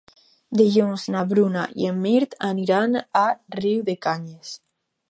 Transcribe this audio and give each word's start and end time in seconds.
Dilluns 0.61 1.03
na 1.15 1.21
Bruna 1.35 1.67
i 1.83 1.87
en 1.91 2.01
Mirt 2.07 2.35
aniran 2.51 2.99
a 3.23 3.25
Riudecanyes. 3.61 4.61